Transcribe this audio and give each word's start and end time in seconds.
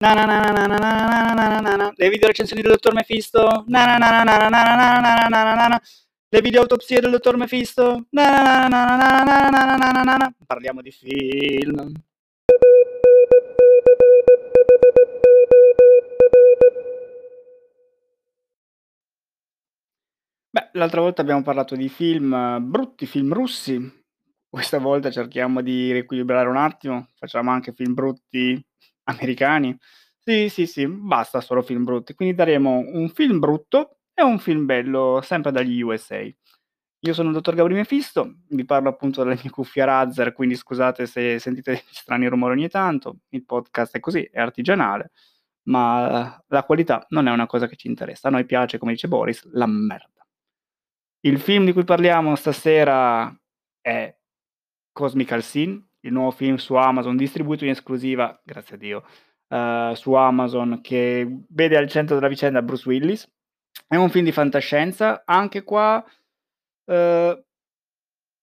Na 0.00 0.14
na 0.14 0.26
na 0.26 0.38
na 0.38 0.52
na 0.54 0.78
na 0.78 1.34
na 1.34 1.60
na 1.60 1.76
na. 1.76 1.92
Le 1.98 2.08
video 2.08 2.28
recensioni 2.28 2.62
del 2.62 2.70
dottor 2.70 2.94
Mephisto. 2.94 3.64
Na 3.66 3.98
na 3.98 3.98
na 3.98 4.22
na 4.22 4.38
na 4.38 4.48
na 4.48 5.00
na 5.02 5.28
na 5.28 5.28
na 5.28 5.54
na 5.56 5.68
na. 5.68 5.80
Le 6.30 6.40
video 6.40 6.60
autopsie 6.62 7.00
del 7.00 7.10
dottor 7.10 7.36
Mephisto. 7.36 8.06
Na 8.12 8.68
na 8.68 8.68
na 8.68 8.96
na 8.96 9.24
na 9.24 9.50
na 9.50 9.64
na 9.66 9.76
na 9.76 9.90
na 9.92 10.04
na 10.04 10.16
na. 10.16 10.32
Parliamo 10.46 10.82
di 10.82 10.92
film. 10.92 11.94
Beh, 20.50 20.70
l'altra 20.74 21.00
volta 21.00 21.22
abbiamo 21.22 21.42
parlato 21.42 21.74
di 21.74 21.88
film 21.88 22.58
brutti, 22.70 23.04
film 23.06 23.32
russi. 23.32 23.76
Questa 24.48 24.78
volta 24.78 25.10
cerchiamo 25.10 25.60
di 25.60 25.90
riequilibrare 25.90 26.48
un 26.48 26.56
attimo, 26.56 27.08
facciamo 27.18 27.50
anche 27.50 27.72
film 27.72 27.94
brutti 27.94 28.64
americani. 29.08 29.76
Sì, 30.18 30.48
sì, 30.48 30.66
sì, 30.66 30.86
basta 30.86 31.40
solo 31.40 31.62
film 31.62 31.84
brutti. 31.84 32.14
Quindi 32.14 32.34
daremo 32.34 32.78
un 32.78 33.08
film 33.08 33.38
brutto 33.38 33.98
e 34.14 34.22
un 34.22 34.38
film 34.38 34.66
bello, 34.66 35.20
sempre 35.22 35.50
dagli 35.52 35.80
USA. 35.80 36.20
Io 37.02 37.14
sono 37.14 37.28
il 37.28 37.34
dottor 37.34 37.54
Gabri 37.54 37.74
Mefisto, 37.74 38.38
vi 38.48 38.64
parlo 38.64 38.88
appunto 38.88 39.22
dalle 39.22 39.38
mie 39.40 39.50
cuffie 39.50 39.84
Razer, 39.84 40.32
quindi 40.32 40.56
scusate 40.56 41.06
se 41.06 41.38
sentite 41.38 41.84
strani 41.90 42.26
rumori 42.26 42.54
ogni 42.54 42.68
tanto, 42.68 43.18
il 43.28 43.44
podcast 43.44 43.94
è 43.96 44.00
così, 44.00 44.22
è 44.24 44.40
artigianale, 44.40 45.12
ma 45.68 46.42
la 46.48 46.64
qualità 46.64 47.06
non 47.10 47.28
è 47.28 47.30
una 47.30 47.46
cosa 47.46 47.68
che 47.68 47.76
ci 47.76 47.86
interessa, 47.86 48.26
a 48.28 48.30
noi 48.32 48.44
piace, 48.46 48.78
come 48.78 48.92
dice 48.92 49.06
Boris, 49.06 49.48
la 49.52 49.66
merda. 49.66 50.26
Il 51.20 51.38
film 51.40 51.64
di 51.64 51.72
cui 51.72 51.84
parliamo 51.84 52.34
stasera 52.34 53.32
è 53.80 54.16
Cosmical 54.92 55.42
Scene, 55.42 55.87
il 56.00 56.12
nuovo 56.12 56.30
film 56.30 56.56
su 56.56 56.74
Amazon, 56.74 57.16
distribuito 57.16 57.64
in 57.64 57.70
esclusiva, 57.70 58.38
grazie 58.44 58.76
a 58.76 58.78
Dio, 58.78 59.04
uh, 59.48 59.94
su 59.94 60.12
Amazon, 60.12 60.80
che 60.80 61.26
vede 61.48 61.76
al 61.76 61.88
centro 61.88 62.14
della 62.14 62.28
vicenda 62.28 62.62
Bruce 62.62 62.88
Willis. 62.88 63.28
È 63.86 63.96
un 63.96 64.10
film 64.10 64.24
di 64.24 64.32
fantascienza, 64.32 65.22
anche 65.24 65.62
qua 65.62 66.04
uh, 66.84 67.44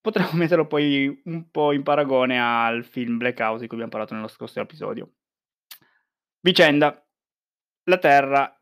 potremmo 0.01 0.31
metterlo 0.33 0.67
poi 0.67 1.21
un 1.25 1.49
po' 1.49 1.71
in 1.71 1.83
paragone 1.83 2.39
al 2.39 2.83
film 2.83 3.17
Black 3.17 3.39
House 3.39 3.61
di 3.61 3.67
cui 3.67 3.77
abbiamo 3.77 3.91
parlato 3.91 4.13
nello 4.13 4.27
scorso 4.27 4.59
episodio. 4.59 5.13
Vicenda, 6.39 7.03
la 7.85 7.97
Terra, 7.97 8.61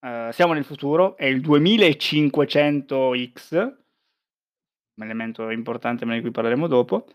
uh, 0.00 0.32
siamo 0.32 0.52
nel 0.52 0.64
futuro, 0.64 1.16
è 1.16 1.26
il 1.26 1.40
2500X, 1.40 3.82
un 4.96 5.04
elemento 5.04 5.50
importante 5.50 6.04
ma 6.04 6.14
di 6.14 6.20
cui 6.20 6.32
parleremo 6.32 6.66
dopo. 6.66 7.06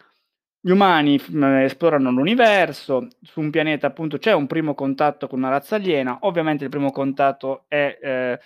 Gli 0.62 0.72
umani 0.72 1.16
esplorano 1.64 2.12
l'universo, 2.12 3.08
su 3.22 3.40
un 3.40 3.50
pianeta 3.50 3.88
appunto 3.88 4.18
c'è 4.18 4.34
un 4.34 4.46
primo 4.46 4.74
contatto 4.76 5.28
con 5.28 5.40
una 5.40 5.50
razza 5.50 5.76
aliena, 5.76 6.18
ovviamente 6.24 6.66
il 6.66 6.70
primo 6.70 6.92
contatto 6.92 7.64
è, 7.70 7.98
eh, 8.02 8.40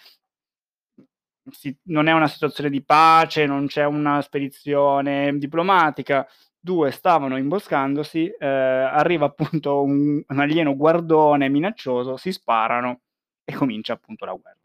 si, 1.52 1.75
non 1.84 2.08
è 2.08 2.11
una 2.14 2.28
situazione 2.28 2.69
di 2.69 2.84
pace, 2.84 3.45
non 3.45 3.67
c'è 3.67 3.86
una 3.86 4.22
spedizione 4.22 5.38
diplomatica, 5.38 6.28
due 6.59 6.91
stavano 6.91 7.38
imboscandosi, 7.38 8.28
eh, 8.39 8.45
arriva 8.47 9.25
appunto 9.25 9.81
un, 9.84 10.23
un 10.25 10.39
alieno 10.39 10.75
guardone 10.75 11.50
minaccioso, 11.50 12.17
si 12.17 12.31
sparano 12.31 13.02
e 13.44 13.53
comincia 13.53 13.94
appunto 13.94 14.25
la 14.25 14.34
guerra. 14.34 14.58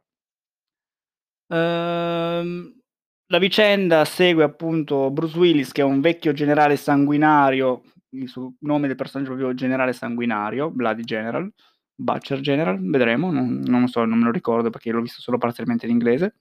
Ehm, 1.50 2.77
la 3.30 3.38
vicenda 3.38 4.04
segue 4.04 4.42
appunto 4.42 5.10
Bruce 5.10 5.38
Willis, 5.38 5.72
che 5.72 5.82
è 5.82 5.84
un 5.84 6.00
vecchio 6.00 6.32
generale 6.32 6.76
sanguinario, 6.76 7.82
il 8.10 8.28
suo 8.28 8.54
nome 8.60 8.86
del 8.86 8.96
personaggio 8.96 9.32
è 9.32 9.34
proprio 9.36 9.54
generale 9.54 9.92
sanguinario, 9.92 10.70
Bloody 10.70 11.04
General, 11.04 11.50
Butcher 11.94 12.40
General, 12.40 12.78
vedremo, 12.80 13.30
non, 13.30 13.60
non 13.66 13.88
so, 13.88 14.04
non 14.04 14.18
me 14.18 14.24
lo 14.24 14.30
ricordo 14.30 14.70
perché 14.70 14.90
l'ho 14.90 15.02
visto 15.02 15.20
solo 15.20 15.36
parzialmente 15.36 15.84
in 15.84 15.92
inglese, 15.92 16.36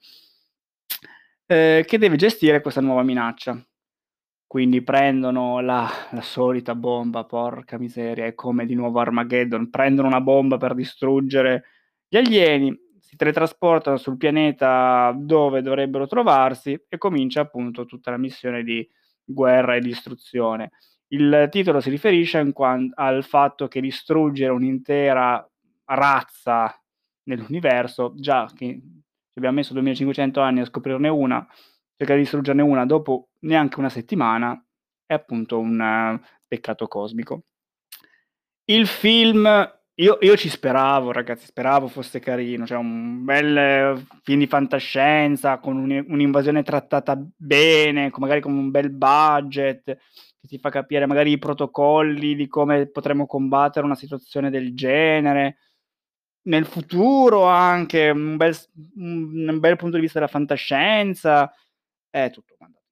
eh, 1.45 1.83
che 1.85 1.97
deve 1.97 2.15
gestire 2.15 2.61
questa 2.61 2.81
nuova 2.81 3.03
minaccia. 3.03 3.61
Quindi 4.47 4.81
prendono 4.81 5.59
la, 5.59 5.89
la 6.11 6.21
solita 6.21 6.73
bomba, 6.73 7.25
porca 7.25 7.77
miseria, 7.77 8.25
è 8.25 8.33
come 8.33 8.65
di 8.65 8.75
nuovo 8.75 8.99
Armageddon, 9.01 9.69
prendono 9.69 10.07
una 10.07 10.21
bomba 10.21 10.55
per 10.55 10.73
distruggere 10.73 11.65
gli 12.07 12.15
alieni, 12.15 12.73
si 13.07 13.15
teletrasportano 13.15 13.95
sul 13.95 14.17
pianeta 14.17 15.13
dove 15.15 15.61
dovrebbero 15.61 16.07
trovarsi 16.07 16.77
e 16.89 16.97
comincia 16.97 17.39
appunto 17.39 17.85
tutta 17.85 18.11
la 18.11 18.17
missione 18.17 18.63
di 18.63 18.85
guerra 19.23 19.75
e 19.75 19.79
distruzione. 19.79 20.71
Il 21.07 21.47
titolo 21.49 21.79
si 21.79 21.89
riferisce 21.89 22.51
quanto, 22.51 22.93
al 23.01 23.23
fatto 23.23 23.69
che 23.69 23.79
distruggere 23.79 24.51
un'intera 24.51 25.49
razza 25.85 26.77
nell'universo, 27.23 28.13
già 28.17 28.51
che 28.53 28.77
abbiamo 29.35 29.55
messo 29.55 29.71
2500 29.71 30.41
anni 30.41 30.59
a 30.59 30.65
scoprirne 30.65 31.07
una, 31.07 31.47
cercare 31.95 32.19
di 32.19 32.25
distruggerne 32.25 32.61
una 32.61 32.85
dopo 32.85 33.29
neanche 33.39 33.79
una 33.79 33.89
settimana, 33.89 34.61
è 35.05 35.13
appunto 35.13 35.57
un 35.59 35.79
uh, 35.79 36.25
peccato 36.45 36.89
cosmico. 36.89 37.43
Il 38.65 38.85
film 38.85 39.47
io, 39.99 40.17
io 40.21 40.37
ci 40.37 40.49
speravo, 40.49 41.11
ragazzi, 41.11 41.45
speravo 41.47 41.87
fosse 41.87 42.19
carino, 42.19 42.65
cioè 42.67 42.77
un 42.77 43.23
bel 43.25 44.05
film 44.23 44.39
di 44.39 44.47
fantascienza 44.47 45.57
con 45.59 45.75
un- 45.77 46.05
un'invasione 46.09 46.61
trattata 46.63 47.15
bene, 47.35 48.11
con- 48.11 48.21
magari 48.21 48.41
con 48.41 48.53
un 48.55 48.69
bel 48.69 48.91
budget, 48.91 49.83
che 49.85 50.47
ti 50.47 50.59
fa 50.59 50.69
capire 50.69 51.07
magari 51.07 51.31
i 51.31 51.39
protocolli 51.39 52.35
di 52.35 52.47
come 52.47 52.85
potremmo 52.87 53.25
combattere 53.25 53.85
una 53.85 53.95
situazione 53.95 54.49
del 54.51 54.75
genere. 54.75 55.57
Nel 56.43 56.65
futuro 56.65 57.45
anche 57.45 58.09
un 58.09 58.37
bel, 58.37 58.55
un 58.95 59.57
bel 59.59 59.75
punto 59.77 59.95
di 59.95 60.01
vista 60.01 60.19
della 60.19 60.31
fantascienza. 60.31 61.51
È 62.09 62.29
tutto 62.31 62.55
mandato 62.59 62.85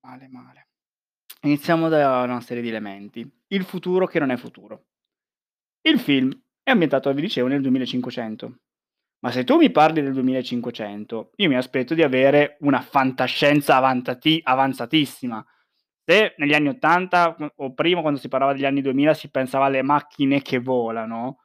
Male, 0.00 0.28
male. 0.28 0.68
Iniziamo 1.42 1.88
da 1.88 2.22
una 2.22 2.40
serie 2.40 2.62
di 2.62 2.68
elementi. 2.68 3.28
Il 3.48 3.64
futuro 3.64 4.06
che 4.06 4.18
non 4.18 4.30
è 4.30 4.36
futuro. 4.36 4.86
Il 5.82 5.98
film 5.98 6.30
è 6.62 6.70
ambientato, 6.70 7.12
vi 7.12 7.22
dicevo, 7.22 7.48
nel 7.48 7.60
2500. 7.60 8.56
Ma 9.20 9.30
se 9.30 9.44
tu 9.44 9.56
mi 9.56 9.70
parli 9.70 10.02
del 10.02 10.12
2500, 10.12 11.32
io 11.36 11.48
mi 11.48 11.56
aspetto 11.56 11.94
di 11.94 12.02
avere 12.02 12.56
una 12.60 12.80
fantascienza 12.80 13.76
avantati- 13.76 14.40
avanzatissima. 14.42 15.44
Se 16.04 16.34
negli 16.38 16.54
anni 16.54 16.68
80 16.68 17.36
o 17.56 17.72
prima, 17.74 18.00
quando 18.00 18.18
si 18.18 18.28
parlava 18.28 18.52
degli 18.52 18.64
anni 18.64 18.80
2000, 18.82 19.14
si 19.14 19.30
pensava 19.30 19.66
alle 19.66 19.82
macchine 19.82 20.42
che 20.42 20.58
volano, 20.58 21.38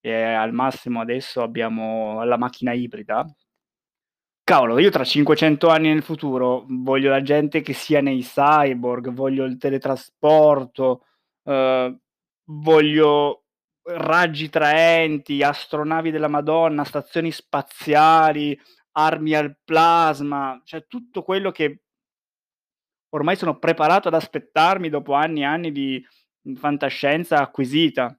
e 0.00 0.12
al 0.12 0.52
massimo 0.52 1.00
adesso 1.00 1.42
abbiamo 1.42 2.24
la 2.24 2.36
macchina 2.36 2.72
ibrida. 2.72 3.24
Cavolo, 4.44 4.78
io 4.78 4.90
tra 4.90 5.04
500 5.04 5.68
anni 5.68 5.88
nel 5.88 6.02
futuro 6.02 6.66
voglio 6.68 7.10
la 7.10 7.22
gente 7.22 7.60
che 7.60 7.72
sia 7.72 8.00
nei 8.00 8.22
cyborg, 8.22 9.10
voglio 9.12 9.44
il 9.44 9.56
teletrasporto, 9.56 11.04
eh, 11.44 11.96
voglio 12.46 13.41
raggi 13.84 14.48
traenti, 14.48 15.42
astronavi 15.42 16.10
della 16.10 16.28
Madonna, 16.28 16.84
stazioni 16.84 17.30
spaziali, 17.32 18.58
armi 18.92 19.34
al 19.34 19.56
plasma, 19.64 20.60
cioè 20.64 20.86
tutto 20.86 21.22
quello 21.22 21.50
che 21.50 21.82
ormai 23.10 23.36
sono 23.36 23.58
preparato 23.58 24.08
ad 24.08 24.14
aspettarmi 24.14 24.88
dopo 24.88 25.14
anni 25.14 25.40
e 25.40 25.44
anni 25.44 25.72
di 25.72 26.04
fantascienza 26.54 27.38
acquisita. 27.38 28.16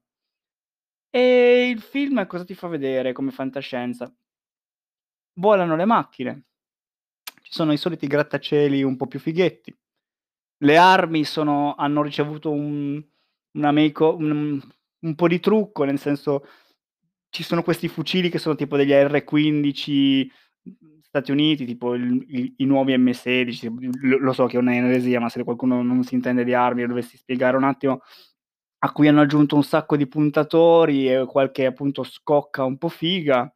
E 1.10 1.70
il 1.70 1.82
film 1.82 2.26
cosa 2.26 2.44
ti 2.44 2.56
fa 2.56 2.68
vedere 2.68 3.14
come 3.14 3.32
fantascienza? 3.32 4.12
Volano 5.36 5.76
le 5.76 5.86
macchine, 5.86 6.46
ci 7.42 7.52
sono 7.52 7.72
i 7.72 7.78
soliti 7.78 8.08
grattacieli 8.08 8.84
un 8.84 8.96
po' 8.96 9.08
più 9.08 9.20
fighetti, 9.20 9.76
le 10.58 10.78
armi 10.78 11.24
sono, 11.24 11.76
hanno 11.76 12.02
ricevuto 12.02 12.52
un, 12.52 13.04
una 13.54 13.72
make 13.72 14.04
un, 14.04 14.62
un 15.04 15.16
po' 15.16 15.28
di 15.28 15.40
trucco, 15.40 15.84
nel 15.84 16.00
senso 16.00 16.46
ci 17.30 17.44
sono 17.44 17.64
questi 17.64 17.88
fucili 17.88 18.30
che 18.30 18.40
sono 18.40 18.56
tipo 18.56 18.78
degli 18.78 18.92
R15 18.92 20.28
Stati 21.02 21.32
Uniti, 21.32 21.66
tipo 21.66 21.94
il, 21.94 22.26
il, 22.28 22.54
i 22.58 22.66
nuovi 22.66 22.98
M16, 22.98 23.90
lo, 24.02 24.18
lo 24.18 24.34
so 24.34 24.46
che 24.46 24.58
è 24.58 24.60
un'eresia, 24.60 25.20
ma 25.20 25.30
se 25.30 25.44
qualcuno 25.44 25.84
non 25.84 26.04
si 26.04 26.16
intende 26.16 26.44
di 26.44 26.54
armi, 26.54 26.88
dovessi 26.88 27.18
spiegare 27.18 27.56
un 27.56 27.64
attimo, 27.64 28.02
a 28.80 28.92
cui 28.92 29.08
hanno 29.08 29.22
aggiunto 29.22 29.56
un 29.56 29.64
sacco 29.64 29.96
di 29.96 30.08
puntatori 30.08 31.12
e 31.12 31.26
qualche 31.26 31.66
appunto 31.66 32.04
scocca 32.04 32.64
un 32.64 32.78
po' 32.78 32.90
figa. 32.90 33.52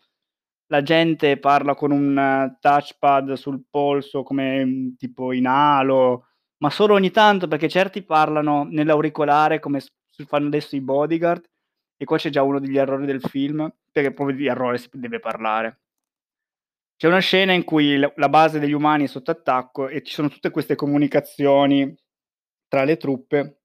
La 0.67 0.83
gente 0.83 1.39
parla 1.39 1.75
con 1.75 1.91
un 1.91 2.55
touchpad 2.59 3.33
sul 3.33 3.63
polso 3.69 4.23
come 4.23 4.93
tipo 4.97 5.33
in 5.33 5.47
halo, 5.47 6.27
ma 6.57 6.69
solo 6.69 6.93
ogni 6.93 7.11
tanto 7.11 7.47
perché 7.47 7.69
certi 7.69 8.03
parlano 8.03 8.65
nell'auricolare 8.69 9.59
come 9.59 9.81
fanno 10.25 10.47
adesso 10.47 10.75
i 10.75 10.81
bodyguard 10.81 11.47
e 11.97 12.05
qua 12.05 12.17
c'è 12.17 12.29
già 12.29 12.43
uno 12.43 12.59
degli 12.59 12.77
errori 12.77 13.05
del 13.05 13.21
film, 13.21 13.71
perché 13.91 14.13
proprio 14.13 14.35
di 14.35 14.47
errore 14.47 14.77
si 14.77 14.89
deve 14.93 15.19
parlare. 15.19 15.79
C'è 16.95 17.07
una 17.07 17.19
scena 17.19 17.53
in 17.53 17.63
cui 17.63 17.97
la 17.97 18.29
base 18.29 18.59
degli 18.59 18.71
umani 18.71 19.03
è 19.03 19.07
sotto 19.07 19.31
attacco 19.31 19.87
e 19.87 20.01
ci 20.01 20.13
sono 20.13 20.29
tutte 20.29 20.49
queste 20.49 20.75
comunicazioni 20.75 21.95
tra 22.67 22.83
le 22.83 22.97
truppe 22.97 23.61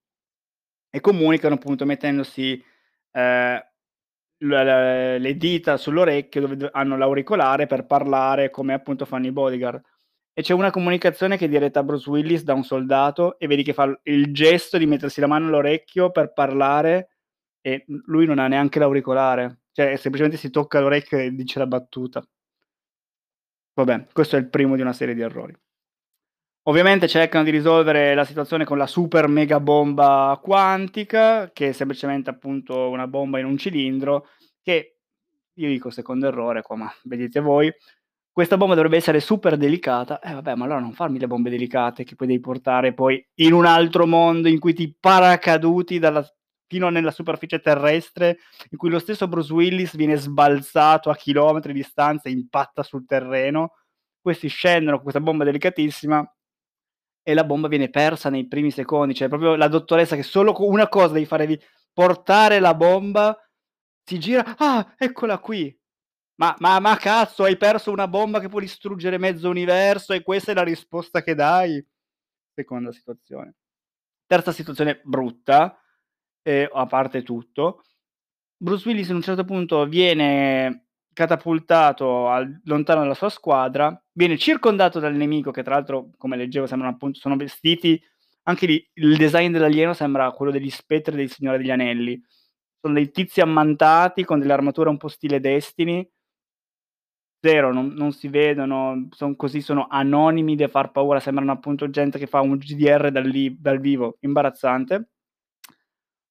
e 0.90 1.00
comunicano 1.00 1.54
appunto 1.54 1.86
mettendosi 1.86 2.62
eh, 3.12 3.66
le 4.36 5.36
dita 5.36 5.76
sull'orecchio 5.76 6.40
dove 6.46 6.68
hanno 6.72 6.96
l'auricolare 6.96 7.66
per 7.66 7.86
parlare 7.86 8.50
come 8.50 8.74
appunto 8.74 9.06
fanno 9.06 9.26
i 9.26 9.32
bodyguard. 9.32 9.80
E 10.34 10.40
c'è 10.42 10.54
una 10.54 10.70
comunicazione 10.70 11.36
che 11.36 11.44
è 11.44 11.48
diretta 11.48 11.80
a 11.80 11.82
Bruce 11.82 12.08
Willis 12.08 12.42
da 12.42 12.54
un 12.54 12.64
soldato 12.64 13.38
e 13.38 13.46
vedi 13.46 13.62
che 13.62 13.74
fa 13.74 13.98
il 14.04 14.32
gesto 14.32 14.78
di 14.78 14.86
mettersi 14.86 15.20
la 15.20 15.26
mano 15.26 15.46
all'orecchio 15.46 16.10
per 16.10 16.32
parlare 16.32 17.16
e 17.60 17.84
lui 18.06 18.24
non 18.26 18.38
ha 18.38 18.48
neanche 18.48 18.78
l'auricolare, 18.78 19.60
cioè 19.72 19.96
semplicemente 19.96 20.38
si 20.38 20.50
tocca 20.50 20.80
l'orecchio 20.80 21.18
e 21.18 21.32
dice 21.32 21.58
la 21.58 21.66
battuta. 21.66 22.24
Vabbè, 23.74 24.06
questo 24.12 24.36
è 24.36 24.38
il 24.38 24.48
primo 24.48 24.74
di 24.76 24.82
una 24.82 24.92
serie 24.92 25.14
di 25.14 25.20
errori. 25.20 25.54
Ovviamente 26.66 27.08
cercano 27.08 27.44
di 27.44 27.50
risolvere 27.50 28.14
la 28.14 28.24
situazione 28.24 28.64
con 28.64 28.78
la 28.78 28.86
super 28.86 29.26
mega 29.26 29.58
bomba 29.60 30.38
quantica, 30.42 31.50
che 31.52 31.70
è 31.70 31.72
semplicemente 31.72 32.30
appunto 32.30 32.88
una 32.88 33.08
bomba 33.08 33.38
in 33.38 33.46
un 33.46 33.56
cilindro, 33.58 34.28
che 34.62 34.98
io 35.54 35.68
dico 35.68 35.90
secondo 35.90 36.26
errore 36.28 36.62
qua, 36.62 36.76
ma 36.76 36.92
vedete 37.02 37.40
voi. 37.40 37.72
Questa 38.36 38.56
bomba 38.56 38.72
dovrebbe 38.74 38.96
essere 38.96 39.20
super 39.20 39.58
delicata, 39.58 40.18
eh 40.20 40.32
vabbè, 40.32 40.54
ma 40.54 40.64
allora 40.64 40.80
non 40.80 40.94
farmi 40.94 41.18
le 41.18 41.26
bombe 41.26 41.50
delicate 41.50 42.02
che 42.02 42.14
poi 42.14 42.26
devi 42.28 42.40
portare 42.40 42.94
poi 42.94 43.22
in 43.40 43.52
un 43.52 43.66
altro 43.66 44.06
mondo 44.06 44.48
in 44.48 44.58
cui 44.58 44.72
ti 44.72 44.96
paracaduti 44.98 45.98
dalla 45.98 46.26
fino 46.66 46.88
nella 46.88 47.10
superficie 47.10 47.60
terrestre, 47.60 48.38
in 48.70 48.78
cui 48.78 48.88
lo 48.88 48.98
stesso 49.00 49.28
Bruce 49.28 49.52
Willis 49.52 49.94
viene 49.96 50.16
sbalzato 50.16 51.10
a 51.10 51.14
chilometri 51.14 51.74
di 51.74 51.80
distanza 51.80 52.30
impatta 52.30 52.82
sul 52.82 53.04
terreno. 53.04 53.72
Questi 54.18 54.48
scendono 54.48 54.92
con 54.94 55.02
questa 55.02 55.20
bomba 55.20 55.44
delicatissima 55.44 56.26
e 57.22 57.34
la 57.34 57.44
bomba 57.44 57.68
viene 57.68 57.90
persa 57.90 58.30
nei 58.30 58.48
primi 58.48 58.70
secondi, 58.70 59.14
cioè 59.14 59.28
proprio 59.28 59.56
la 59.56 59.68
dottoressa 59.68 60.16
che 60.16 60.22
solo 60.24 60.54
una 60.66 60.88
cosa 60.88 61.14
devi 61.14 61.26
fare, 61.26 61.46
devi 61.46 61.62
portare 61.92 62.60
la 62.60 62.74
bomba, 62.74 63.36
si 64.04 64.18
gira: 64.18 64.56
"Ah, 64.58 64.94
eccola 64.98 65.38
qui!" 65.38 65.76
Ma 66.42 66.56
ma 66.58 66.80
ma 66.80 66.96
cazzo, 66.96 67.44
hai 67.44 67.56
perso 67.56 67.92
una 67.92 68.08
bomba 68.08 68.40
che 68.40 68.48
può 68.48 68.58
distruggere 68.58 69.16
mezzo 69.16 69.48
universo 69.48 70.12
e 70.12 70.22
questa 70.24 70.50
è 70.50 70.54
la 70.56 70.64
risposta 70.64 71.22
che 71.22 71.36
dai? 71.36 71.80
Seconda 72.52 72.90
situazione. 72.90 73.54
Terza 74.26 74.50
situazione 74.50 75.00
brutta, 75.04 75.78
ehm, 76.42 76.68
a 76.72 76.86
parte 76.86 77.22
tutto, 77.22 77.84
Bruce 78.56 78.88
Willis 78.88 79.08
in 79.10 79.16
un 79.16 79.22
certo 79.22 79.44
punto 79.44 79.86
viene 79.86 80.86
catapultato 81.12 82.28
al 82.28 82.60
lontano 82.64 83.02
dalla 83.02 83.14
sua 83.14 83.28
squadra, 83.30 84.02
viene 84.12 84.36
circondato 84.38 84.98
dal 85.00 85.14
nemico 85.14 85.52
che 85.52 85.62
tra 85.62 85.74
l'altro, 85.76 86.10
come 86.16 86.36
leggevo 86.36 86.66
sembrano 86.66 86.94
appun 86.94 87.14
sono 87.14 87.36
vestiti 87.36 88.02
anche 88.44 88.66
lì 88.66 88.90
il 88.94 89.16
design 89.16 89.52
dell'alieno 89.52 89.94
sembra 89.94 90.32
quello 90.32 90.50
degli 90.52 90.70
spettri 90.70 91.14
del 91.16 91.30
Signore 91.30 91.58
degli 91.58 91.70
Anelli. 91.70 92.20
Sono 92.80 92.94
dei 92.94 93.10
tizi 93.12 93.40
ammantati 93.40 94.24
con 94.24 94.40
delle 94.40 94.52
armature 94.54 94.88
un 94.88 94.96
po' 94.96 95.08
stile 95.08 95.38
Destiny 95.40 96.08
0, 97.42 97.72
non 97.72 97.88
non 97.94 98.12
si 98.12 98.28
vedono, 98.28 99.08
son 99.10 99.34
così, 99.36 99.60
sono 99.60 99.86
anonimi 99.90 100.54
da 100.56 100.68
far 100.68 100.92
paura, 100.92 101.20
sembrano 101.20 101.50
appunto 101.52 101.90
gente 101.90 102.18
che 102.18 102.26
fa 102.28 102.40
un 102.40 102.56
GDR 102.56 103.10
dal 103.10 103.24
li 103.26 103.56
dal 103.60 103.80
vivo, 103.80 104.16
imbarazzante. 104.20 105.08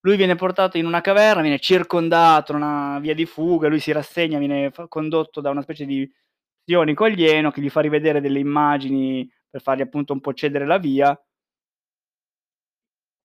Lui 0.04 0.16
viene 0.18 0.36
portato 0.36 0.78
in 0.78 0.86
una 0.86 1.02
caverna, 1.02 1.42
viene 1.42 1.60
circondato, 1.60 2.56
una 2.56 2.98
via 3.00 3.13
di 3.13 3.25
fuga, 3.25 3.68
lui 3.68 3.80
si 3.80 3.92
rassegna, 3.92 4.40
viene 4.40 4.72
fa 4.72 4.88
condotto 4.88 5.42
da 5.42 5.52
una 5.52 5.62
specie 5.62 5.86
di 5.86 6.10
psionico 6.63 7.04
alieno 7.04 7.52
che 7.52 7.62
gli 7.62 7.69
fa 7.69 7.81
rivedere 7.81 8.22
delle 8.22 8.40
immagini 8.40 9.30
per 9.50 9.62
fargli 9.62 9.81
appunto 9.81 10.13
un 10.13 10.22
po' 10.22 10.34
cedere 10.34 10.66
la 10.66 10.78
via 10.80 11.16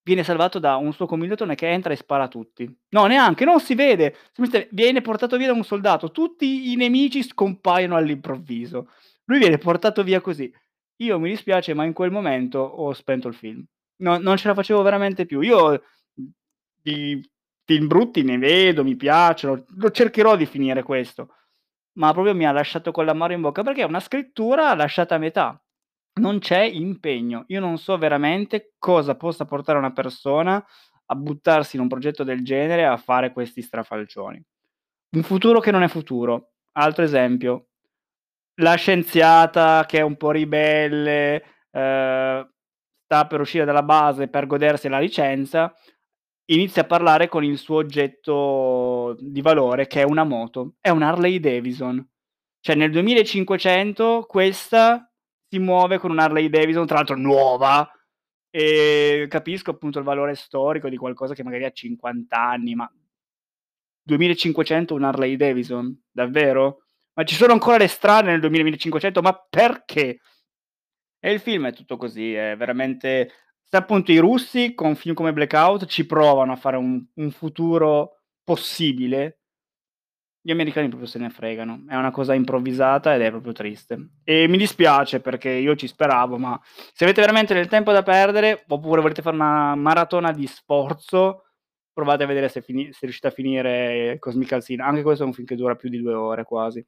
viene 0.06 0.22
salvato 0.22 0.60
da 0.60 0.76
un 0.76 0.92
suo 0.92 1.06
commilitone 1.06 1.56
che 1.56 1.68
entra 1.68 1.92
e 1.92 1.96
spara 1.96 2.24
a 2.24 2.28
tutti. 2.28 2.72
No, 2.90 3.06
neanche, 3.06 3.44
non 3.44 3.58
si 3.58 3.74
vede, 3.74 4.14
viene 4.70 5.00
portato 5.00 5.36
via 5.36 5.48
da 5.48 5.52
un 5.52 5.64
soldato, 5.64 6.12
tutti 6.12 6.70
i 6.70 6.76
nemici 6.76 7.24
scompaiono 7.24 7.96
all'improvviso. 7.96 8.90
Lui 9.24 9.38
viene 9.38 9.58
portato 9.58 10.04
via 10.04 10.20
così. 10.20 10.52
Io 10.98 11.18
mi 11.18 11.30
dispiace, 11.30 11.74
ma 11.74 11.84
in 11.84 11.92
quel 11.92 12.12
momento 12.12 12.60
ho 12.60 12.92
spento 12.92 13.26
il 13.26 13.34
film. 13.34 13.64
No 13.98 14.18
non 14.18 14.36
ce 14.36 14.46
la 14.46 14.54
facevo 14.54 14.80
veramente 14.80 15.26
più. 15.26 15.40
Io, 15.40 15.82
di 16.80 17.20
film 17.64 17.88
brutti 17.88 18.22
ne 18.22 18.38
vedo, 18.38 18.84
mi 18.84 18.94
piacciono, 18.94 19.64
lo 19.76 19.90
cercherò 19.90 20.36
di 20.36 20.46
finire 20.46 20.84
questo, 20.84 21.34
ma 21.94 22.12
proprio 22.12 22.32
mi 22.32 22.46
ha 22.46 22.52
lasciato 22.52 22.92
con 22.92 23.04
l'amaro 23.04 23.32
in 23.32 23.40
bocca, 23.40 23.64
perché 23.64 23.82
è 23.82 23.86
una 23.86 23.98
scrittura 23.98 24.72
lasciata 24.76 25.16
a 25.16 25.18
metà. 25.18 25.60
Non 26.18 26.38
c'è 26.38 26.62
impegno. 26.62 27.44
Io 27.48 27.60
non 27.60 27.76
so 27.76 27.98
veramente 27.98 28.72
cosa 28.78 29.16
possa 29.16 29.44
portare 29.44 29.76
una 29.78 29.92
persona 29.92 30.64
a 31.08 31.14
buttarsi 31.14 31.76
in 31.76 31.82
un 31.82 31.88
progetto 31.88 32.24
del 32.24 32.42
genere, 32.42 32.86
a 32.86 32.96
fare 32.96 33.32
questi 33.32 33.60
strafalcioni. 33.60 34.42
Un 35.16 35.22
futuro 35.22 35.60
che 35.60 35.70
non 35.70 35.82
è 35.82 35.88
futuro. 35.88 36.52
Altro 36.72 37.04
esempio: 37.04 37.68
la 38.60 38.74
scienziata 38.76 39.84
che 39.86 39.98
è 39.98 40.02
un 40.02 40.16
po' 40.16 40.30
ribelle, 40.32 41.44
ehm, 41.70 42.50
sta 43.04 43.26
per 43.26 43.40
uscire 43.40 43.64
dalla 43.66 43.82
base 43.82 44.28
per 44.28 44.46
godersi 44.46 44.88
la 44.88 44.98
licenza, 45.00 45.74
inizia 46.46 46.82
a 46.82 46.86
parlare 46.86 47.28
con 47.28 47.44
il 47.44 47.58
suo 47.58 47.76
oggetto 47.76 49.16
di 49.20 49.42
valore 49.42 49.86
che 49.86 50.00
è 50.02 50.04
una 50.04 50.24
moto, 50.24 50.74
è 50.80 50.90
un 50.90 51.02
Harley 51.02 51.40
Davidson. 51.40 52.06
Cioè 52.60 52.74
nel 52.76 52.90
2500 52.90 54.24
questa 54.28 55.05
si 55.48 55.58
muove 55.58 55.98
con 55.98 56.10
un 56.10 56.18
Harley 56.18 56.48
Davidson, 56.48 56.86
tra 56.86 56.96
l'altro 56.96 57.16
nuova, 57.16 57.88
e 58.50 59.26
capisco 59.28 59.70
appunto 59.70 59.98
il 59.98 60.04
valore 60.04 60.34
storico 60.34 60.88
di 60.88 60.96
qualcosa 60.96 61.34
che 61.34 61.42
magari 61.42 61.64
ha 61.64 61.70
50 61.70 62.36
anni, 62.36 62.74
ma 62.74 62.90
2500 64.02 64.94
un 64.94 65.04
Harley 65.04 65.36
Davidson? 65.36 66.04
Davvero? 66.10 66.84
Ma 67.14 67.24
ci 67.24 67.34
sono 67.34 67.52
ancora 67.52 67.78
le 67.78 67.88
strade 67.88 68.30
nel 68.30 68.40
2500? 68.40 69.22
Ma 69.22 69.34
perché? 69.48 70.20
E 71.18 71.32
il 71.32 71.40
film 71.40 71.66
è 71.66 71.72
tutto 71.72 71.96
così, 71.96 72.34
è 72.34 72.56
veramente 72.56 73.30
se 73.68 73.76
appunto 73.76 74.12
i 74.12 74.18
russi 74.18 74.74
con 74.74 74.94
film 74.94 75.14
come 75.14 75.32
Blackout 75.32 75.86
ci 75.86 76.06
provano 76.06 76.52
a 76.52 76.56
fare 76.56 76.76
un 76.76 77.04
un 77.14 77.30
futuro 77.32 78.20
possibile 78.44 79.40
gli 80.46 80.52
americani 80.52 80.86
proprio 80.86 81.08
se 81.08 81.18
ne 81.18 81.28
fregano. 81.28 81.82
È 81.88 81.96
una 81.96 82.12
cosa 82.12 82.32
improvvisata 82.32 83.12
ed 83.12 83.20
è 83.20 83.30
proprio 83.30 83.52
triste. 83.52 84.10
E 84.22 84.46
mi 84.46 84.56
dispiace 84.56 85.18
perché 85.20 85.50
io 85.50 85.74
ci 85.74 85.88
speravo, 85.88 86.38
ma 86.38 86.56
se 86.62 87.02
avete 87.02 87.20
veramente 87.20 87.52
del 87.52 87.66
tempo 87.66 87.90
da 87.90 88.04
perdere, 88.04 88.64
oppure 88.68 89.00
volete 89.00 89.22
fare 89.22 89.34
una 89.34 89.74
maratona 89.74 90.30
di 90.30 90.46
sforzo, 90.46 91.46
provate 91.92 92.22
a 92.22 92.26
vedere 92.28 92.48
se 92.48 92.62
fini 92.62 92.92
se 92.92 93.00
riuscite 93.00 93.26
a 93.26 93.30
finire 93.32 94.18
Cosmical 94.20 94.62
Sin. 94.62 94.80
Anche 94.82 95.02
questo 95.02 95.24
è 95.24 95.26
un 95.26 95.32
film 95.32 95.48
che 95.48 95.56
dura 95.56 95.74
più 95.74 95.88
di 95.88 96.00
2 96.00 96.14
ore 96.14 96.44
quasi. 96.44 96.86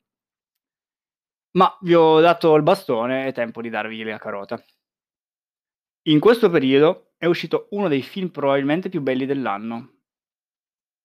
Ma 1.57 1.77
vi 1.81 1.95
ho 1.95 2.21
dato 2.21 2.55
il 2.55 2.62
bastone, 2.62 3.27
è 3.27 3.33
tempo 3.33 3.61
di 3.61 3.71
darvi 3.71 4.05
la 4.05 4.19
carota. 4.19 4.62
In 6.03 6.21
questo 6.21 6.49
periodo 6.49 7.11
è 7.17 7.27
uscito 7.27 7.67
uno 7.71 7.88
dei 7.88 8.03
film 8.03 8.29
probabilmente 8.29 8.88
più 8.88 9.00
belli 9.00 9.27
dell'anno. 9.27 9.98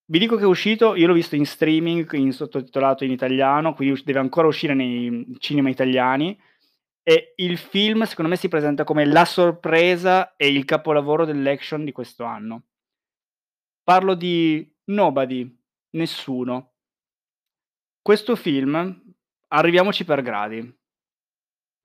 Vi 0.05 0.19
dico 0.19 0.35
che 0.35 0.43
è 0.43 0.47
uscito, 0.47 0.95
io 0.95 1.07
l'ho 1.07 1.13
visto 1.13 1.35
in 1.35 1.45
streaming, 1.45 2.11
in 2.13 2.33
sottotitolato 2.33 3.05
in 3.05 3.11
italiano, 3.11 3.73
quindi 3.73 4.03
deve 4.03 4.19
ancora 4.19 4.47
uscire 4.47 4.73
nei, 4.73 5.35
cinema 5.39 5.69
italiani, 5.69 6.37
e 7.01 7.33
il 7.37 7.57
film 7.57 8.03
secondo 8.03 8.29
me 8.29 8.37
si 8.37 8.49
presenta 8.49 8.83
come 8.83 9.05
la 9.05 9.25
sorpresa 9.25 10.35
e 10.35 10.47
il 10.49 10.65
capolavoro 10.65 11.25
dell'action 11.25 11.85
di 11.85 11.91
questo 11.91 12.23
anno. 12.25 12.63
Parlo 13.83 14.13
di 14.15 14.69
Nobody, 14.85 15.59
Nessuno. 15.91 16.73
Questo 18.01 18.35
film 18.35 19.01
arriviamoci 19.49 20.03
per 20.03 20.21
gradi. 20.21 20.77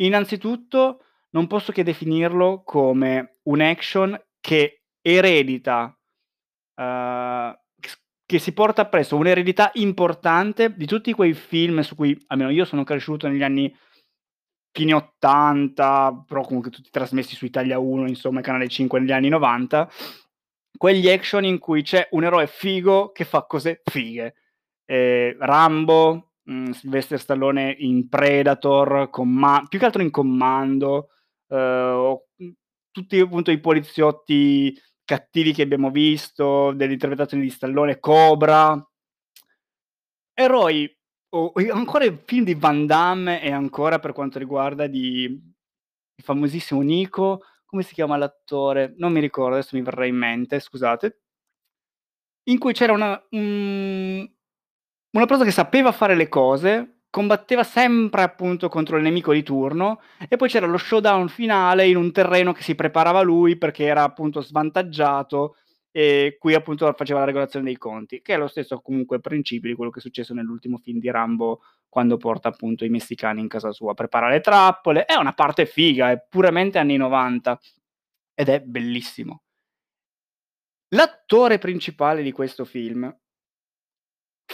Innanzitutto 0.01 1.05
non 1.31 1.47
posso 1.47 1.71
che 1.73 1.83
definirlo 1.85 2.63
come 2.65 3.39
un 3.45 3.61
action 3.61 4.21
che 4.41 4.83
eredita, 5.01 5.97
s 6.75 7.67
che 8.29 8.39
si 8.39 8.53
porta 8.53 8.83
appresso 8.83 9.17
un'eredità 9.17 9.71
importante 9.77 10.75
di 10.77 10.85
tutti 10.85 11.15
quei 11.15 11.33
film 11.33 11.81
su 11.81 11.95
cui 11.95 12.15
almeno 12.27 12.51
io 12.51 12.67
sono 12.67 12.85
cresciuto 12.85 13.27
negli 13.27 13.43
anni 13.43 13.75
fine 14.71 14.93
'80, 14.93 16.25
però 16.27 16.43
comunque 16.43 16.71
tutti 16.71 16.91
trasmessi 16.91 17.35
su 17.35 17.47
Italia 17.47 17.79
1, 17.79 18.07
insomma, 18.07 18.43
Canale 18.43 18.69
5 18.69 19.01
negli 19.01 19.13
anni 19.13 19.31
'90, 19.31 19.89
quegli 20.77 21.09
action 21.09 21.45
in 21.47 21.59
cui 21.59 21.81
c'è 21.83 22.07
un 22.11 22.25
eroe 22.25 22.47
figo 22.47 23.13
che 23.13 23.25
fa 23.25 23.45
cose 23.47 23.81
fighe. 23.83 24.35
Ehm, 24.85 25.37
Rambo, 25.39 26.33
mhmm, 26.45 26.73
Sylvester 26.73 27.19
Stallone 27.19 27.75
in 27.79 28.09
Predator, 28.11 29.09
Comma 29.11 29.65
più 29.67 29.79
che 29.79 29.87
altro 29.87 30.03
in 30.03 30.11
Commando, 30.11 31.09
o 31.49 32.27
mhmm, 32.37 32.53
tutti 32.91 33.19
appunto 33.21 33.51
i 33.51 33.59
poliziotti 33.61 34.79
cattivi 35.09 35.55
che 35.55 35.62
abbiamo 35.62 35.91
visto, 35.91 36.73
delle 36.73 36.93
interpretazioni 36.93 37.43
di 37.43 37.49
Stallone, 37.50 37.99
Cobra. 37.99 38.79
Eroi 40.35 40.88
o 41.31 41.53
ancora 41.73 42.05
i 42.05 42.19
film 42.25 42.45
di 42.45 42.55
Van 42.55 42.87
Damme 42.87 43.43
e 43.43 43.50
ancora 43.50 43.99
per 43.99 44.12
quanto 44.12 44.38
riguarda 44.38 44.87
di 44.87 45.25
il 45.25 46.25
famosissimo 46.25 46.81
Nico, 46.83 47.43
come 47.65 47.83
si 47.83 47.95
chiama 47.95 48.17
l'attore? 48.17 48.95
Non 48.99 49.12
mi 49.12 49.21
ricordo, 49.21 49.57
adesso 49.57 49.77
mi 49.77 49.83
verrà 49.83 50.07
in 50.07 50.17
mente, 50.17 50.61
scusate. 50.61 51.21
In 52.49 52.59
cui 52.59 52.73
c'era 52.73 52.93
una 52.93 53.23
mhmm 53.31 54.27
Una 55.17 55.27
persona 55.27 55.45
che 55.49 55.55
sapeva 55.55 55.93
fare 55.93 56.15
le 56.15 56.29
cose, 56.29 56.98
combatteva 57.19 57.65
sempre 57.65 58.23
appunto 58.23 58.69
contro 58.69 58.97
il 58.97 59.03
nemico 59.03 59.33
di 59.33 59.43
turno 59.43 60.01
e 60.29 60.37
poi 60.37 60.49
c'era 60.49 60.67
lo 60.67 60.79
showdown 60.79 61.29
finale 61.29 61.89
in 61.89 61.97
un 61.97 62.13
terreno 62.13 62.53
che 62.53 62.63
si 62.63 62.77
preparava 62.77 63.23
lui 63.23 63.59
perché 63.59 63.87
era 63.87 64.05
appunto 64.05 64.41
svantaggiato 64.41 65.57
e 65.91 66.37
qui 66.39 66.55
appunto 66.55 66.93
faceva 66.97 67.19
la 67.19 67.25
regolazione 67.25 67.65
dei 67.65 67.77
conti, 67.77 68.23
che 68.23 68.35
è 68.35 68.37
lo 68.37 68.47
stesso 68.47 68.81
comunque 68.81 69.19
principio 69.19 69.69
di 69.69 69.75
quello 69.75 69.91
che 69.91 69.99
è 69.99 70.03
successo 70.03 70.33
nell'ultimo 70.33 70.79
film 70.79 71.01
di 71.01 71.11
Rambo 71.11 71.63
quando 71.89 72.19
porta 72.19 72.51
appunto 72.51 72.85
i 72.85 72.89
messicani 72.89 73.41
in 73.41 73.49
casa 73.49 73.73
sua, 73.73 73.95
prepara 73.95 74.29
le 74.29 74.41
trappole, 74.41 75.05
è 75.05 75.17
una 75.17 75.33
parte 75.33 75.67
figa, 75.67 76.13
è 76.13 76.25
puramente 76.29 76.79
anni 76.79 76.97
90 76.97 77.59
ed 78.33 78.49
è 78.49 78.61
bellissimo. 78.61 79.43
L'attore 80.91 81.59
principale 81.59 82.23
di 82.23 82.31
questo 82.31 82.65
film 82.65 83.13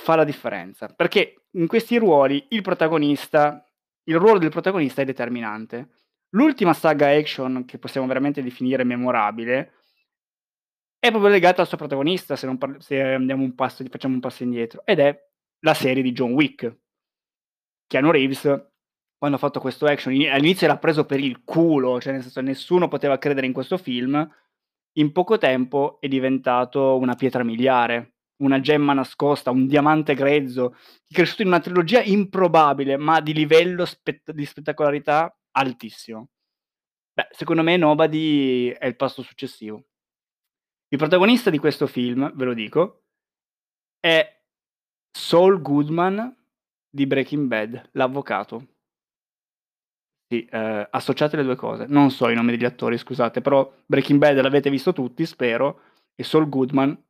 fa 0.00 0.16
la 0.16 0.24
differenza, 0.24 0.88
perché 0.88 1.46
in 1.52 1.66
questi 1.66 1.96
ruoli 1.98 2.46
il 2.50 2.62
protagonista 2.62 3.64
il 4.04 4.16
ruolo 4.16 4.38
del 4.38 4.50
protagonista 4.50 5.02
è 5.02 5.04
determinante. 5.04 5.90
L'ultima 6.30 6.74
saga 6.74 7.08
action 7.08 7.64
che 7.64 7.78
possiamo 7.78 8.06
veramente 8.06 8.42
definire 8.42 8.84
memorabile 8.84 9.72
è 10.98 11.10
proprio 11.10 11.30
legata 11.30 11.62
al 11.62 11.68
suo 11.68 11.76
protagonista, 11.76 12.34
se 12.34 12.54
parl 12.56 12.82
se 12.82 13.00
un 13.02 13.54
passo 13.54 13.84
facciamo 13.88 14.14
un 14.14 14.20
passo 14.20 14.42
indietro, 14.42 14.82
ed 14.84 14.98
è 14.98 15.16
la 15.60 15.74
serie 15.74 16.02
di 16.02 16.12
John 16.12 16.32
Wick. 16.32 16.78
Keanu 17.86 18.10
Reeves, 18.10 18.42
quando 19.16 19.36
ha 19.36 19.40
fatto 19.40 19.60
questo 19.60 19.86
action, 19.86 20.14
all'inizio 20.30 20.66
era 20.66 20.78
preso 20.78 21.04
per 21.04 21.20
il 21.20 21.44
culo, 21.44 22.00
cioè 22.00 22.12
nel 22.12 22.22
senso 22.22 22.40
nessuno 22.40 22.88
poteva 22.88 23.18
credere 23.18 23.46
in 23.46 23.52
questo 23.52 23.76
film, 23.76 24.28
in 24.96 25.12
poco 25.12 25.38
tempo 25.38 25.98
è 26.00 26.08
diventato 26.08 26.96
una 26.96 27.14
pietra 27.14 27.44
miliare, 27.44 28.13
una 28.38 28.60
gemma 28.60 28.92
nascosta, 28.92 29.50
un 29.50 29.66
diamante 29.66 30.14
grezzo, 30.14 30.76
cresciuto 31.08 31.42
in 31.42 31.48
una 31.48 31.60
trilogia 31.60 32.02
improbabile, 32.02 32.96
ma 32.96 33.20
di 33.20 33.32
livello 33.32 33.84
spett 33.84 34.30
di 34.32 34.44
spettacolarità 34.44 35.36
altissimo. 35.52 36.28
Beh, 37.12 37.28
secondo 37.30 37.62
me 37.62 37.76
Nobody 37.76 38.68
è 38.70 38.86
il 38.86 38.96
passo 38.96 39.22
successivo. 39.22 39.84
Il 40.88 40.98
protagonista 40.98 41.50
di 41.50 41.58
questo 41.58 41.86
film, 41.86 42.32
ve 42.34 42.44
lo 42.44 42.54
dico, 42.54 43.04
è 44.00 44.42
Saul 45.10 45.60
Goodman 45.62 46.34
di 46.90 47.06
Breaking 47.06 47.46
Bad, 47.46 47.90
l'avvocato. 47.92 48.66
Sì, 50.28 50.46
ehm, 50.50 50.88
associate 50.90 51.36
le 51.36 51.42
due 51.44 51.56
cose. 51.56 51.86
Non 51.88 52.10
so 52.10 52.28
i 52.28 52.34
nomi 52.34 52.50
degli 52.52 52.64
attori, 52.64 52.98
scusate, 52.98 53.40
però 53.40 53.72
Breaking 53.86 54.18
Bad 54.18 54.40
l'avete 54.40 54.70
visto 54.70 54.92
tutti, 54.92 55.24
spero, 55.26 55.80
e 56.14 56.24
Saul 56.24 56.48
Goodman, 56.48 57.00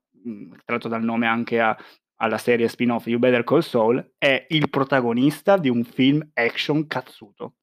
tratto 0.64 0.88
dal 0.88 1.02
nome 1.02 1.26
anche 1.26 1.60
a 1.60 1.76
alla 2.18 2.38
serie 2.38 2.68
spin-off 2.68 3.06
You 3.06 3.18
Better 3.18 3.44
Call 3.44 3.60
Saul, 3.60 4.14
è 4.18 4.46
il 4.50 4.70
protagonista 4.70 5.56
di 5.56 5.68
un 5.68 5.84
film 5.84 6.26
action 6.34 6.86
cazzuto. 6.86 7.54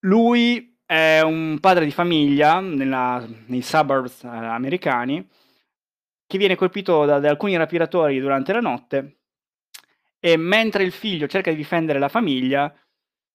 Lui 0.00 0.78
è 0.84 1.20
un 1.20 1.58
padre 1.60 1.84
di 1.84 1.90
famiglia 1.90 2.60
nella 2.60 3.26
nei 3.46 3.62
suburbs, 3.62 4.24
ehm, 4.24 4.30
americani, 4.30 5.28
che 6.26 6.38
viene 6.38 6.56
colpito 6.56 7.04
da 7.04 7.18
da 7.20 7.30
alcuni 7.30 7.56
rapilatori 7.56 8.20
durante 8.20 8.52
la 8.52 8.60
notte 8.60 9.18
e 10.20 10.36
mentre 10.36 10.84
il 10.84 10.92
figlio 10.92 11.26
cerca 11.26 11.50
di 11.50 11.56
difendere 11.56 11.98
la 11.98 12.08
famiglia 12.08 12.72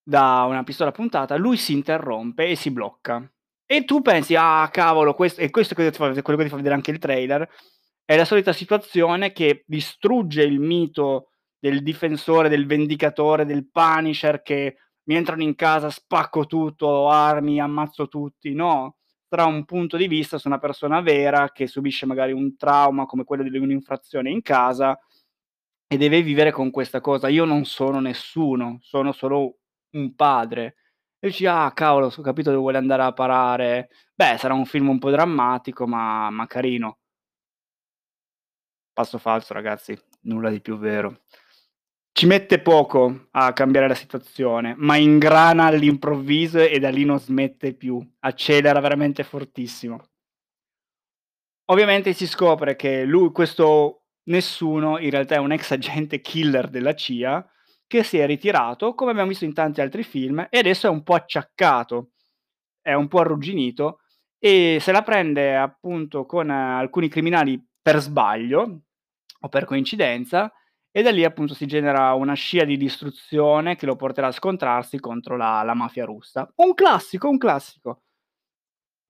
da 0.05 0.43
una 0.47 0.63
pistola 0.63 0.91
puntata, 0.91 1.35
lui 1.37 1.57
si 1.57 1.73
interrompe 1.73 2.47
e 2.47 2.55
si 2.55 2.71
blocca. 2.71 3.32
E 3.75 3.85
tu 3.85 4.03
pensi: 4.03 4.35
"Ah 4.35 4.69
cavolo, 4.71 5.15
questo" 5.15 5.41
e 5.41 5.49
questo 5.49 5.73
quello 5.73 5.89
che 5.89 6.43
ti 6.43 6.49
fa 6.49 6.55
vedere 6.57 6.75
anche 6.75 6.91
il 6.91 6.99
trailer, 6.99 7.49
è 8.05 8.15
la 8.15 8.23
solita 8.23 8.53
situazione 8.53 9.31
che 9.31 9.63
distrugge 9.65 10.43
il 10.43 10.59
mito 10.59 11.29
del 11.57 11.81
difensore, 11.81 12.49
del 12.49 12.67
vendicatore, 12.67 13.45
del 13.45 13.67
Punisher 13.71 14.43
che 14.43 14.75
mi 15.05 15.15
entrano 15.15 15.41
in 15.41 15.55
casa, 15.55 15.89
spacco 15.89 16.45
tutto, 16.45 17.09
armi, 17.09 17.59
ammazzo 17.59 18.07
tutti. 18.07 18.53
No, 18.53 18.97
tra 19.27 19.45
un 19.45 19.65
punto 19.65 19.97
di 19.97 20.07
vista 20.07 20.37
su 20.37 20.47
una 20.47 20.59
persona 20.59 21.01
vera 21.01 21.51
che 21.51 21.65
subisce 21.65 22.05
magari 22.05 22.31
un 22.31 22.55
trauma 22.55 23.07
come 23.07 23.23
quello 23.23 23.41
di 23.41 23.57
un'infrazione 23.57 24.29
in 24.29 24.43
casa 24.43 24.99
e 25.87 25.97
deve 25.97 26.21
vivere 26.21 26.51
con 26.51 26.69
questa 26.69 27.01
cosa. 27.01 27.27
Io 27.27 27.45
non 27.45 27.65
sono 27.65 27.99
nessuno, 27.99 28.77
sono 28.81 29.11
solo 29.13 29.57
un 29.93 30.13
padre. 30.13 30.75
E 31.25 31.27
dici: 31.27 31.45
"Ah 31.45 31.71
cavolo, 31.73 32.07
ho 32.07 32.21
capito 32.21 32.49
dove 32.49 32.61
vuole 32.61 32.77
andare 32.77 33.03
a 33.03 33.13
parare." 33.13 33.87
Beh, 34.13 34.35
sarà 34.37 34.53
un 34.53 34.65
film 34.65 34.89
un 34.89 34.99
po' 34.99 35.09
drammatico, 35.09 35.87
ma 35.87 36.29
ma 36.29 36.45
carino. 36.47 36.97
Passo 38.93 39.17
falso 39.17 39.53
ragazzi, 39.53 39.97
nulla 40.21 40.49
di 40.49 40.61
più 40.61 40.77
vero. 40.77 41.21
Ci 42.11 42.27
mette 42.27 42.59
poco 42.61 43.27
a 43.31 43.53
cambiare 43.53 43.87
la 43.87 43.95
situazione, 43.95 44.75
ma 44.77 44.97
ingrana 44.97 45.65
all'improvviso 45.65 46.59
e 46.59 46.77
da 46.79 46.89
lì 46.89 47.05
non 47.05 47.19
smette 47.19 47.73
più, 47.73 47.99
accelera 48.19 48.79
veramente 48.81 49.23
fortissimo. 49.23 49.99
Ovviamente 51.71 52.13
si 52.13 52.27
scopre 52.27 52.75
che 52.75 53.05
lui 53.05 53.31
questo 53.31 54.03
nessuno 54.25 54.99
in 54.99 55.09
realtà 55.09 55.35
è 55.35 55.39
un 55.39 55.51
ex 55.53 55.71
agente 55.71 56.21
killer 56.21 56.69
della 56.69 56.93
CIA 56.93 57.45
che 57.93 58.01
si 58.03 58.17
è 58.17 58.25
ritirato, 58.25 58.95
come 58.95 59.11
abbiamo 59.11 59.29
visto 59.29 59.45
in 59.45 59.53
tanti 59.53 59.79
altri 59.79 60.01
film, 60.01 60.47
e 60.49 60.57
adesso 60.57 60.87
è 60.87 60.89
un 60.89 61.03
po' 61.03 61.13
acciaccato, 61.13 62.13
è 62.81 62.93
un 62.93 63.07
po' 63.07 63.19
arrugginito 63.19 63.99
e 64.39 64.79
se 64.81 64.91
la 64.91 65.03
prende 65.03 65.55
appunto 65.55 66.25
con 66.25 66.49
alcuni 66.49 67.07
criminali 67.07 67.63
per 67.79 67.99
sbaglio 67.99 68.81
o 69.41 69.47
per 69.47 69.65
coincidenza 69.65 70.51
e 70.91 71.03
da 71.03 71.11
lì 71.11 71.23
appunto 71.23 71.53
si 71.53 71.67
genera 71.67 72.13
una 72.13 72.33
scia 72.33 72.63
di 72.63 72.77
distruzione 72.77 73.75
che 73.75 73.85
lo 73.85 73.95
porterà 73.95 74.27
a 74.27 74.31
scontrarsi 74.31 74.99
contro 74.99 75.37
la 75.37 75.61
la 75.61 75.75
mafia 75.75 76.05
russa. 76.05 76.51
Un 76.55 76.73
classico, 76.73 77.29
un 77.29 77.37
classico. 77.37 78.01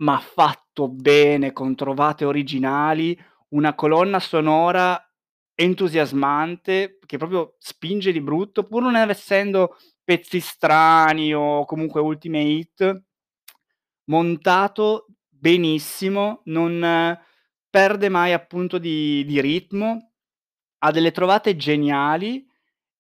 Ma 0.04 0.20
fatto 0.20 0.90
bene, 0.90 1.54
con 1.54 1.74
trovate 1.76 2.26
originali, 2.26 3.18
una 3.50 3.76
colonna 3.76 4.20
sonora 4.20 5.02
entusiasmante 5.64 7.00
che 7.06 7.18
proprio 7.18 7.56
spinge 7.60 8.12
di 8.12 8.22
brutto, 8.22 8.64
pur 8.66 8.84
non 8.84 8.96
essendo 8.96 9.78
pezzi 10.04 10.40
strani 10.40 11.34
o 11.34 11.66
comunque 11.66 12.02
ultime 12.02 12.42
hit, 12.42 13.04
montato 14.06 15.08
benissimo, 15.30 16.42
non 16.46 17.18
perde 17.70 18.10
mai 18.10 18.34
appunto 18.34 18.78
di 18.78 19.24
di 19.26 19.42
ritmo, 19.42 20.12
ha 20.80 20.92
delle 20.92 21.12
trovate 21.12 21.56
geniali 21.56 22.46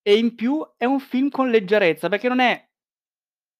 e 0.01 0.17
in 0.17 0.36
più 0.36 0.65
è 0.77 0.86
un 0.86 1.00
film 1.00 1.29
con 1.29 1.50
leggerezza, 1.50 2.10
perché 2.10 2.27
non 2.29 2.39
è 2.39 2.67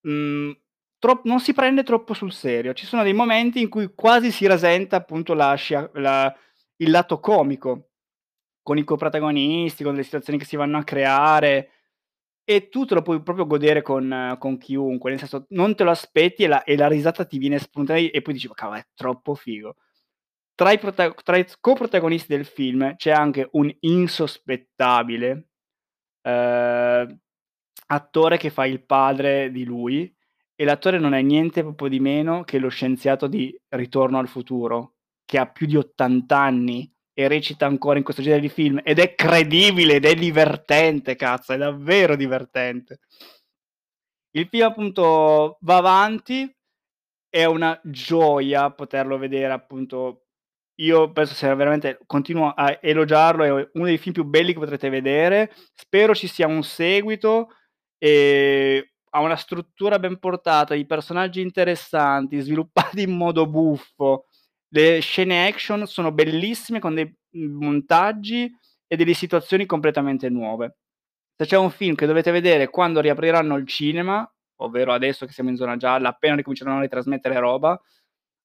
mhmm, 0.02 0.52
tro 1.00 1.22
non 1.26 1.40
si 1.40 1.54
prende 1.54 1.84
troppo 1.84 2.14
sul 2.14 2.32
serio. 2.34 2.74
Ci 2.74 2.86
sono 2.86 3.04
dei 3.04 3.14
momenti 3.14 3.62
in 3.62 3.70
cui 3.70 3.94
quasi 3.94 4.32
si 4.32 4.46
rasenta 4.48 4.98
appunto 4.98 5.34
la 5.34 5.56
la 5.94 6.34
il 6.78 6.90
lato 6.92 7.20
comico, 7.20 7.92
con 8.64 8.78
i 8.80 8.84
coprotagonisti, 8.86 9.84
con 9.84 9.96
le 9.96 10.04
situazioni 10.04 10.40
che 10.40 10.46
si 10.46 10.56
vanno 10.58 10.78
a 10.80 10.84
creare 10.86 11.70
e 12.46 12.70
tu 12.70 12.86
te 12.86 12.96
lo 12.96 13.02
puoi 13.04 13.22
proprio 13.24 13.48
godere 13.48 13.82
con 13.84 14.36
con 14.40 14.58
chiunque, 14.60 15.12
nel 15.12 15.20
senso 15.20 15.46
non 15.50 15.76
te 15.76 15.84
lo 15.86 15.92
aspetti 15.92 16.44
e 16.44 16.48
la 16.48 16.64
e 16.64 16.78
la 16.78 16.88
risata 16.90 17.26
ti 17.26 17.38
viene 17.40 17.60
spontanea 17.60 18.10
e 18.12 18.22
poi 18.24 18.34
dici: 18.36 18.48
"Ma 18.50 18.56
cavolo 18.56 18.80
è 18.80 18.86
troppo 18.96 19.36
figo." 19.36 19.76
Tra 20.56 20.72
i 20.74 20.80
prota 20.80 21.12
tra 21.24 21.38
i 21.38 21.46
coprotagonisti 21.62 22.36
del 22.36 22.46
film 22.46 22.96
c'è 22.98 23.12
anche 23.12 23.50
un 23.54 23.74
insospettabile, 23.82 25.48
ehm, 26.24 27.20
attore 27.88 28.38
che 28.38 28.50
fa 28.52 28.66
il 28.68 28.86
padre 28.86 29.52
di 29.52 29.66
lui 29.66 30.14
e 30.56 30.66
l'attore 30.66 31.00
non 31.00 31.14
è 31.16 31.22
niente 31.24 31.64
po' 31.76 31.90
di 31.90 32.00
meno 32.02 32.44
che 32.46 32.60
lo 32.60 32.70
scienziato 32.70 33.28
di 33.28 33.56
Ritorno 33.70 34.20
al 34.20 34.28
futuro, 34.30 34.96
che 35.26 35.40
ha 35.40 35.48
più 35.48 35.68
di 35.68 35.78
80 35.78 36.40
anni 36.40 36.93
e 37.14 37.28
recita 37.28 37.66
ancora 37.66 37.98
in 37.98 38.04
questo 38.04 38.22
genere 38.22 38.42
di 38.42 38.50
film 38.50 38.82
ed 38.84 39.00
è 39.00 39.16
credibile 39.16 39.96
ed 39.96 40.06
è 40.06 40.16
divertente 40.16 41.16
cazzo, 41.16 41.54
è 41.54 41.58
davvero 41.58 42.16
divertente. 42.16 43.00
Il 44.36 44.48
film 44.50 44.66
appunto 44.66 45.58
va 45.62 45.78
avanti, 45.78 46.52
è 47.30 47.46
una 47.46 47.80
gioia 47.84 48.72
poterlo 48.72 49.18
vedere 49.18 49.54
appunto 49.54 50.24
io 50.78 51.12
penso 51.12 51.36
sia 51.36 51.54
veramente 51.54 52.00
continuo 52.08 52.50
a 52.50 52.80
elogiarlo, 52.82 53.44
è 53.44 53.70
uno 53.74 53.86
dei 53.86 53.98
film 54.00 54.14
più 54.14 54.24
belli 54.24 54.54
che 54.54 54.60
potrete 54.60 54.90
vedere. 54.90 55.52
Spero 55.74 56.16
ci 56.16 56.28
sia 56.28 56.48
un 56.48 56.64
seguito, 56.64 57.50
ehm, 58.00 58.82
ha 59.12 59.20
una 59.22 59.36
struttura 59.36 60.00
ben 60.00 60.18
portata, 60.18 60.74
i 60.74 60.86
personaggi 60.86 61.42
interessanti, 61.42 62.40
sviluppati 62.40 63.04
in 63.04 63.16
modo 63.16 63.48
buffo. 63.48 64.28
Le 64.76 65.02
scene 65.02 65.48
action 65.48 65.86
sono 65.86 66.12
bellissime 66.12 66.80
con 66.80 66.96
dei 66.96 67.06
mhmm, 67.06 67.64
montaggi 67.64 68.52
e 68.88 68.96
delle 68.96 69.14
situazioni 69.14 69.68
completamente 69.68 70.30
nuove. 70.30 70.78
Se 71.36 71.46
c'è 71.46 71.58
un 71.58 71.70
film 71.70 71.94
che 71.94 72.08
dovete 72.08 72.32
vedere 72.32 72.70
quando 72.70 73.00
riapriranno 73.00 73.56
il 73.56 73.68
cinema, 73.68 74.28
ovvero 74.58 74.92
adesso 74.92 75.28
che 75.28 75.32
siamo 75.32 75.52
in 75.52 75.58
zona 75.58 75.78
gialla, 75.78 76.10
appena 76.10 76.36
ricominceranno 76.36 76.80
a 76.80 76.82
ritrasmettere 76.82 77.38
roba, 77.40 77.80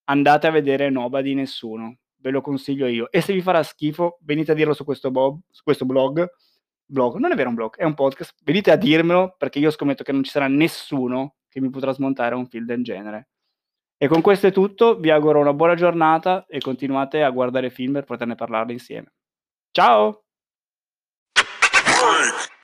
andate 0.05 0.45
a 0.45 0.51
vedere 0.51 0.91
Noba 0.91 1.21
di 1.21 1.33
nessuno. 1.33 1.97
Ve 2.17 2.29
lo 2.29 2.41
consiglio 2.41 2.85
io. 2.85 3.09
E 3.09 3.21
se 3.21 3.33
vi 3.33 3.41
farà 3.41 3.63
schifo, 3.63 4.19
venite 4.21 4.51
a 4.51 4.55
dirlo 4.55 4.73
su 4.73 4.83
questo, 4.83 5.09
bob, 5.09 5.39
su 5.49 5.63
questo 5.63 5.85
blog. 5.85 6.27
blog. 6.85 7.15
Non 7.15 7.31
è 7.31 7.35
vero 7.35 7.49
un 7.49 7.55
blog, 7.55 7.75
è 7.75 7.85
un 7.85 7.95
podcast. 7.95 8.35
Venite 8.43 8.69
a 8.69 8.75
dirmelo 8.75 9.35
perché 9.35 9.57
io 9.57 9.71
scommetto 9.71 10.03
che 10.03 10.11
non 10.11 10.23
ci 10.23 10.29
sarà 10.31 10.47
nessuno 10.47 11.37
che 11.47 11.59
mi 11.59 11.71
potrà 11.71 11.91
smontare 11.91 12.35
un 12.35 12.45
film 12.47 12.65
del 12.65 12.83
genere. 12.83 13.29
E 14.01 14.07
con 14.07 14.21
questo 14.21 14.47
è 14.47 14.51
tutto, 14.53 14.97
vi 14.97 15.09
auguro 15.09 15.41
una 15.41 15.53
buona 15.53 15.75
giornata 15.75 16.45
e 16.47 16.59
continuate 16.59 17.21
a 17.21 17.29
guardare 17.31 17.69
film 17.69 17.91
per 17.91 18.05
poterne 18.05 18.35
parlare 18.35 18.71
insieme. 18.71 19.11
Ciao! 19.71 20.28